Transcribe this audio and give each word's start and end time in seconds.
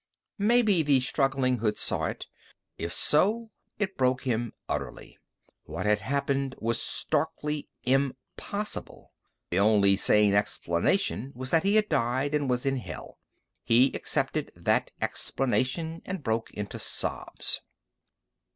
Maybe 0.39 0.81
the 0.81 0.99
struggling 0.99 1.57
hood 1.59 1.77
saw 1.77 2.05
it. 2.05 2.25
If 2.75 2.91
so, 2.91 3.51
it 3.77 3.97
broke 3.97 4.23
him 4.23 4.51
utterly. 4.67 5.19
What 5.65 5.85
had 5.85 6.01
happened 6.01 6.55
was 6.59 6.81
starkly 6.81 7.69
impossible. 7.83 9.13
The 9.51 9.59
only 9.59 9.95
sane 9.95 10.33
explanation 10.33 11.31
was 11.35 11.51
that 11.51 11.61
he 11.61 11.75
had 11.75 11.87
died 11.87 12.33
and 12.33 12.49
was 12.49 12.65
in 12.65 12.77
hell. 12.77 13.19
He 13.63 13.93
accepted 13.93 14.51
that 14.55 14.91
explanation 14.99 16.01
and 16.03 16.23
broke 16.23 16.49
into 16.51 16.79
sobs. 16.79 17.61